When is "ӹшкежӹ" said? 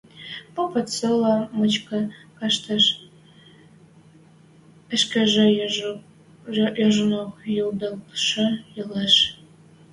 4.95-5.45